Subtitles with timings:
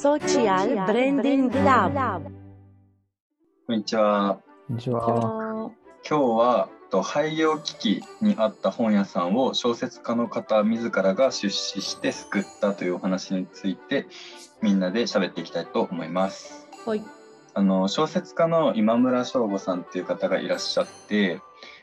[0.00, 2.22] Social Branding Lab
[3.66, 4.40] こんにちは。
[4.66, 5.70] こんにちは。
[6.08, 14.06] 今日はと廃業危機にあった本屋さんを小説家の方自らが出資して救ったというお話について
[14.62, 16.66] みんなで喋っていきたいと思います。
[16.86, 17.02] はい。
[17.52, 21.42] あの小説家の今村翔吾さんっていう方がいらっしゃって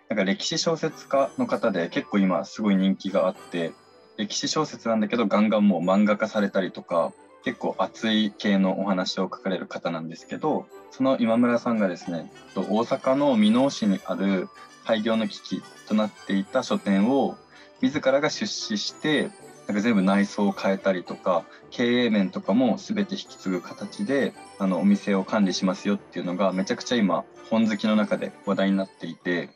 [0.10, 3.74] なんか歴史小説家の方で結構今すごい人気があって
[4.18, 7.14] 歴史小説なんだけどガンガンもう漫画化されたりとか
[7.44, 14.50] 結構熱い系のお話を書かれる方なんですけどその今村さんがですねと大阪の箕面市にある
[14.84, 17.38] 廃業の危機となっていた書店を
[17.82, 19.32] 自らが出資して
[19.68, 29.50] なんか全部内装を変えたりとか経営面とかも全て引き継ぐ形であのお店を管理しますよっていうのがめちゃくちゃ今本好きの中で話題になっていて。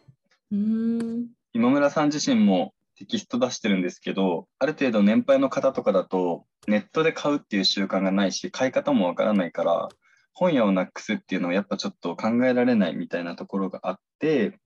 [1.53, 9.90] 今村さん自身もテキスト出してるんですけどある程度年配の方とかだとネットで買うっていう習慣がないし買い方もわからないから
[10.34, 14.59] 本屋をなくすっていうのはやっぱちょっと考えられないみたいなところがあって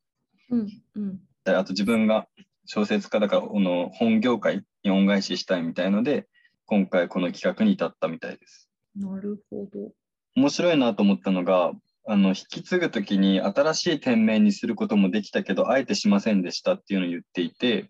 [0.50, 0.68] うん。
[0.96, 1.20] うん。
[1.46, 2.28] であと自分が
[2.66, 6.28] 小説家だからこの本業界に恩返ししたいみたいので
[6.66, 8.70] 今回この企画に至ったみたいです。
[8.96, 9.92] なるほど。
[10.36, 11.72] 面白いなと思ったのが
[12.08, 17.90] あの引き継ぐ時に新しい店名にすることもできたけどあえてしませんでしたっていうのを言っていて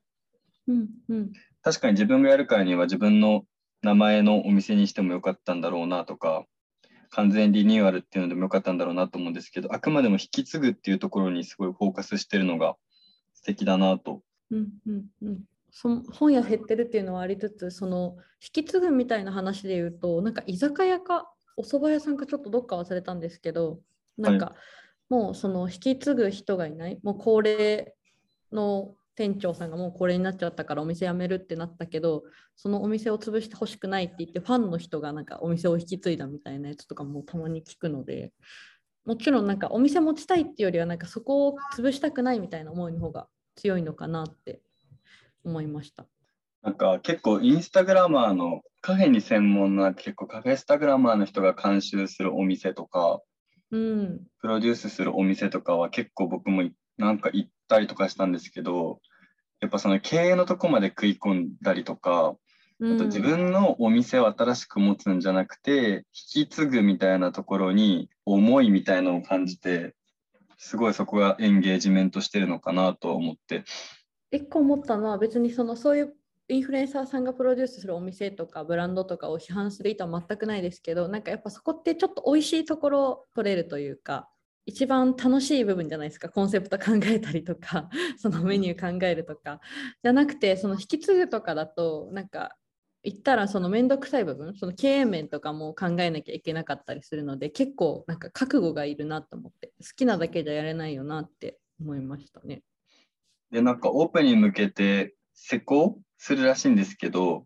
[0.67, 0.89] うん。
[1.09, 1.33] うん。
[1.61, 3.45] 確かに自分がやるからには自分の
[3.81, 6.45] 名前のお店にしてもよかったんだろうなとか
[7.09, 12.75] 完全リニューアルっていうのでもよかったんだろうなと思うんですけどあくまでも引き継ぐっていうところにすごいフォーカスしてるのが
[13.33, 14.69] 素敵だなとうん。
[14.87, 15.05] うん。
[15.21, 15.43] うん。
[15.71, 23.79] その本屋減ってるっていうのはありつつ、その引き継ぐみたいな話で言うと、なんか居酒屋かお蕎麦屋さんかちょっとどっか忘れたんですけど、
[24.17, 24.55] なんか
[25.09, 27.93] もうその引き継ぐ人がいない、もう高齢
[28.51, 32.23] の店長さんがもう高齢になっちゃったからお店辞めるってなったけど、
[32.55, 38.33] そのお店を潰してほしくないって言って、ファンの人がなんかお店を引き継いだみたいなやつとかもたまに聞くので、
[39.05, 44.61] もちろんなんかお店持ちたいっていうよりはなんかそこを潰したくないみたいな思いの方が強いのかなって
[45.43, 46.05] 思いました。
[46.61, 53.21] なんか結構インスタグラマーのカフェに専門な結構カフェスタグラマーの人が監修するお店とか
[53.71, 54.21] うん。
[54.41, 56.63] プロデュースするお店とかは結構僕も
[56.97, 58.99] なんか行ったりとかしたんですけど
[59.61, 62.35] やっぱその経営のとこまで食い込んだりとか
[62.79, 62.95] うん。
[62.95, 66.05] あと自分のお店を新しく持つんじゃなくて
[66.35, 69.95] 引き継ぐみたいなところに思いみたいのを感じて
[70.57, 73.63] すごいそこがエンゲージメントしてるのかなと思って。
[74.31, 76.13] 一個思ったのは別にそのそういう
[76.47, 84.27] インフルエンサーさんがプロデュースするお店とかブランドとかを批判する意図は全くないですけどなんかやっぱそこってちょっと美味しいところを取れるというか
[84.65, 89.61] 一番楽しい部分じゃないですかコンセプト考えたりとか そのメニュー考えるとか
[90.03, 92.57] じゃなくてその引き継ぐとかだとなんか
[93.03, 102.63] 言ったらその面倒くさい部分その経営面とかも考えなきゃいけなかったりするので結構なんか覚悟がいるなと思って好きなだけじゃやれないよなって思いましたね。
[103.51, 107.45] でなんかオープンに向けて施工するらしいんですけど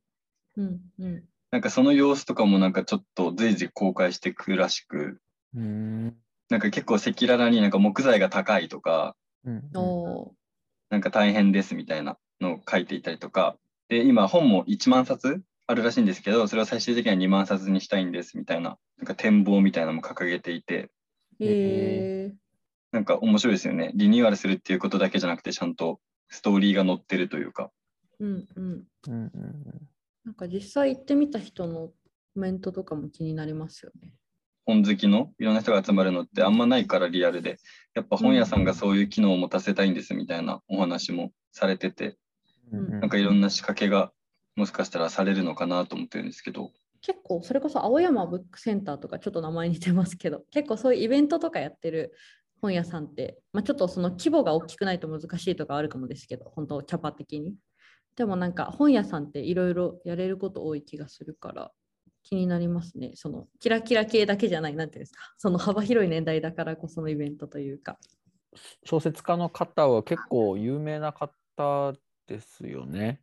[0.56, 5.20] うんうんなんかその様子とかもなんかちょっと随時公開していくらしく
[5.56, 6.16] うん。
[6.50, 9.16] なんか結構赤裸々になんか木材が高いとか
[9.46, 9.70] うん。
[10.90, 13.58] なんか大変ですみたいなのを書いていたりとか。
[13.90, 20.90] で今本も1万冊あるらしいんですけどそれを最終的には2万冊にしたいんですみたいななんか展望みたいなのも掲げていて。
[21.42, 22.34] え
[22.92, 23.92] なんか面白いですよね。
[23.94, 27.72] リニューアルするっていうことだけじゃなくてちゃんとストーリーが載ってるというか。
[28.20, 28.48] ー、うん。
[28.56, 28.88] うん。
[29.08, 29.88] うんうん。
[30.26, 31.94] なんか実際行ってみた人のコ
[32.36, 34.12] メントとかも気になりますよね。
[34.70, 37.58] 本好きのいろんな人が集まるのってあんまないからリアルで。
[37.96, 42.18] やっぱ本屋さんがそういう機能を持たせたいんですみたいなお話もされてて。
[42.72, 42.80] うん。
[42.80, 43.00] うん。
[43.00, 44.12] なんかいろんな仕掛けが
[44.56, 46.72] もしかしたらされるのかなと思ってるんですけど。
[47.02, 52.14] 結構それこそ青山ブックセンターとかちょっと名前似てますけど 結構そういうイベントとかやってる
[52.62, 57.56] 本屋さんって、まあ、ちょっとその規模が大きくないと難しいとかあるかもですけど本当キャパ的に。
[58.18, 61.72] でもなんか本屋さんっていろいろやれること多い気がするから
[62.30, 63.12] 気になりますね。
[63.16, 65.34] そのキラキラ系だけじゃないなんていうんですか。
[65.38, 67.98] その幅広い年代だからこそのイベントというか。
[68.86, 71.94] 小説家の方は結構有名な方
[72.28, 73.20] ですよね。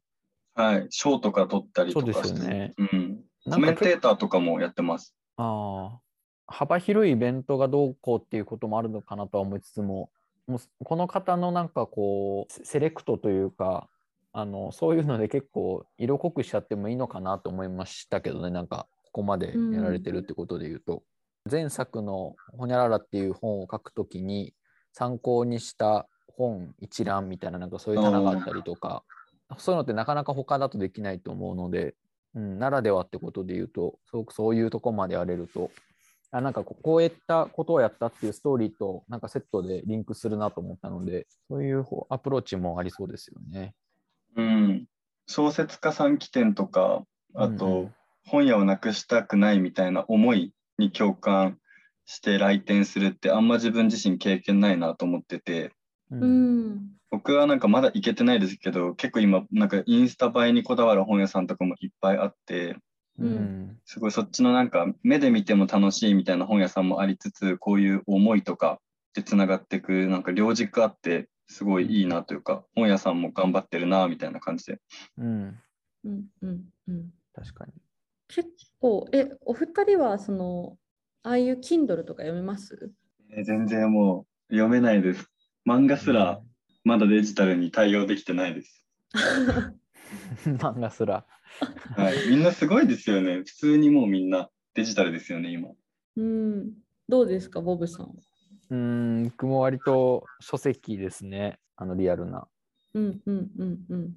[0.55, 0.87] はい。
[0.91, 2.75] 賞とか取ったりそうでとかして、すよね。
[2.79, 5.15] うん、コメンテーターとかもやってます。
[5.37, 6.01] ああ。
[6.49, 10.11] 幅広いイベントがどうこうっていうこともあるのかなとは思いつつも
[10.47, 13.89] もうこの方のなんかこうセセレクトというか
[14.33, 18.87] あのそういうので結構色濃くしちゃってもいいのかなと思いましたけどねなんか
[19.17, 21.03] ここまでやられてるってことで言うと、
[21.51, 24.53] 前作の「ほにゃらら」っていう本を書くときに
[24.93, 29.05] 参考にした本一覧みたいななんかそういう棚があったりとか
[29.57, 31.95] そういうのってなかなか他だとできないと思うので
[32.35, 35.71] うん、ならではってことで言うと、すごくそういうとこまでやれると、
[36.31, 43.75] あなんかここういったことをやったっていうストーリーとなんかセットでリンクするなと思ったので、そういう方アプローチもありそうですよね。
[44.37, 44.87] うん、
[45.27, 47.95] 小説家さん起点とかあと、うんうん
[48.27, 51.59] 本屋をなくしたくないみたいな思いに共感
[52.05, 55.73] して来店するってあんま自分自身経験ないなと思ってて
[56.11, 56.91] ううんん。
[57.11, 62.77] 僕はなんかまだ行けてないですけど結構今なんかインスタ映えにこだわる本屋さんとかもいっぱいあって
[63.19, 68.81] うんすごいそっちのなんか目で見ても楽しいみたいな本屋さんもありつつこういう思いとか
[69.15, 74.81] でつながっていくなんか両軸あってすごいいいなというか本屋さんも頑張ってるなみたいな感じで
[75.17, 75.59] うん、
[76.05, 77.11] うんうんうん。
[77.35, 77.73] 確かに。
[78.29, 78.49] 結
[78.81, 80.77] 構、え、お二人はその、
[81.23, 82.93] ああいう Kindle とか読めます？
[83.31, 85.29] えー全然もう読めないです
[85.67, 86.41] 漫画すら
[86.85, 88.85] まだデジタルに対応できてないです、
[90.47, 91.27] 漫画すら。
[91.97, 95.71] はい、みんなすごいですよね普通にもうみんなデジタルですよね今
[96.17, 96.75] うん。
[97.09, 98.15] どうですか、ボブさん？
[98.71, 102.47] うん、僕も割と書籍ですね、あのリアルな。
[102.95, 104.15] うんうんうんうん。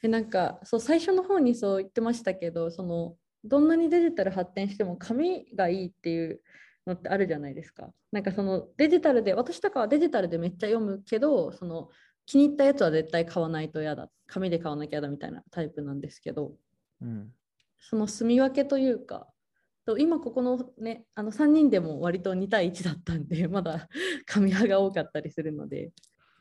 [0.00, 6.40] でなんかそう最初の方にそう言ってましたけどそのどんなにデジタル発展しても紙がいいっていう
[6.86, 7.92] のってあるじゃないですか。
[8.12, 11.90] なんかそのデジタルで私とかはデジタルでめっちゃ読むけどその
[12.26, 16.52] 気に入ったやつは絶対買わないと嫌だ紙で買わなきゃ嫌だみたいなタイプなんですけど
[17.02, 17.32] うん、
[17.78, 19.26] その住み分けというか
[19.86, 23.88] と今ここのねあの3人でも割と2対1だったんで まだ
[24.26, 25.92] 紙派が多かったりするので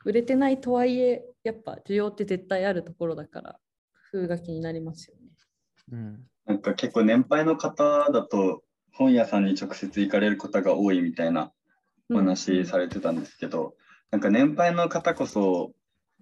[0.06, 3.60] 売れてないとはいえやっぱ需要って絶対あるところだから
[4.12, 5.24] 工夫が気になりますよね。
[5.92, 8.64] うん、なんか結構年配の方だと
[8.94, 11.52] 本屋さんに直接行かれる方が多いみたいな
[12.10, 13.76] お話されてたんですけど、
[14.12, 15.74] なんか年配の方こそ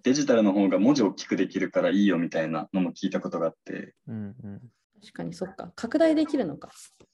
[0.02, 3.94] デジタルの方が文字を大きくできるからいいよみたいなのも聞いたことがあって。
[4.08, 4.60] うん、うん。
[5.00, 5.72] 確かにそっか。
[5.76, 6.70] 拡大できるのか。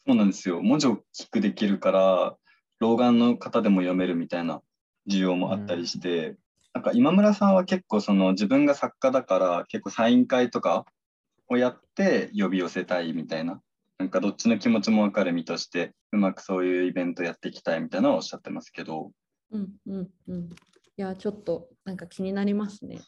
[0.07, 0.63] そうなんですよ。
[0.63, 2.37] 文字を大きくできるから
[2.81, 4.63] 老眼の方でも読めるみたいな
[5.09, 6.37] 需要もあったりして、
[6.73, 10.87] なんか今村さんは結構その自分が作家だから結構サイン会とか
[11.53, 13.61] をやって呼び寄せたいみたいな。
[13.99, 19.13] なんかどっちの気持ちも分かる身としてうまくそういうイベントやっていきたいみたいなのをおっしゃってますけど。
[19.53, 20.43] うんうんうん。
[20.45, 20.49] い
[20.97, 23.01] やちょっとなんか気になりますね。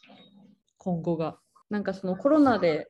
[0.77, 1.37] 今後が。
[1.69, 2.89] なんかそのコロナで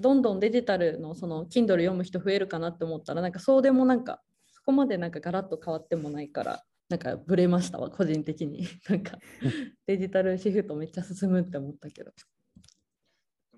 [0.00, 4.20] どんどんデジタルのその Kindle 読む人増えるかなって思ったらなんかそうでもなんか
[4.50, 8.66] そこまでなんかガラッと変わってもないからなんかブレましたわ個人的に。
[8.88, 9.18] なんか
[9.86, 12.12] デジタルシフトめっちゃ進むって思ったけど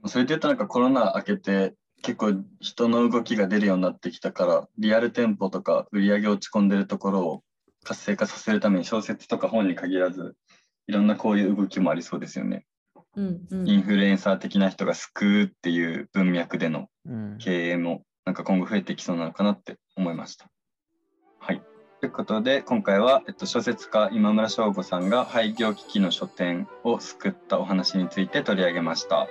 [0.09, 7.43] それで言うとなんかコロナ明けて結構人の動きが出るようになってきたからリアル店舗とか売り上げ落ち込んでるところを
[7.85, 10.35] 活性化させるために小説とか本に限らず
[10.87, 12.65] いろんなこういう動きもありそうですよね。
[13.17, 20.51] うんうんインフルエンサー的な人が救うっていう文脈でのうん、経営もなんか今後増えてきそうなのかなって思いました。
[21.39, 21.63] はい。
[22.01, 29.29] ということで今回は、えっと、小説家今村翔吾さんが廃業危機の書店を救ったお話について取り上げました。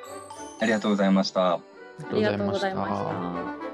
[0.60, 1.54] ありがとうございました。
[1.54, 1.60] あ
[2.14, 3.65] りがとうございました。